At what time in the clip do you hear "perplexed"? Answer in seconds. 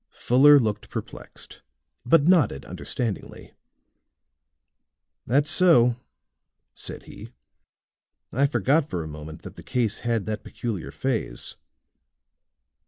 0.89-1.61